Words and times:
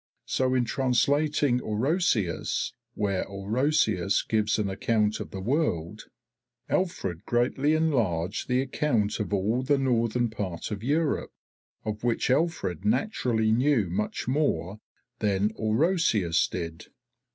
So 0.25 0.55
in 0.55 0.65
translating 0.65 1.59
Orosius, 1.61 2.73
where 2.95 3.23
Orosius 3.23 4.27
gives 4.27 4.57
an 4.57 4.67
account 4.67 5.19
of 5.19 5.29
the 5.29 5.39
world, 5.39 6.05
Alfred 6.69 7.23
greatly 7.27 7.75
enlarged 7.75 8.47
the 8.47 8.61
account 8.63 9.19
of 9.19 9.31
all 9.31 9.61
the 9.61 9.77
northern 9.77 10.31
part 10.31 10.71
of 10.71 10.83
Europe, 10.83 11.33
of 11.85 12.03
which 12.03 12.31
Alfred 12.31 12.83
naturally 12.83 13.51
knew 13.51 13.91
much 13.91 14.27
more 14.27 14.79
than 15.19 15.51
Orosius 15.51 16.47
did. 16.49 16.87